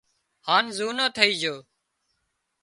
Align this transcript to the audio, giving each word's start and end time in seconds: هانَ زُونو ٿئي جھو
هانَ 0.47 0.65
زُونو 0.77 1.05
ٿئي 1.15 1.31
جھو 1.41 1.55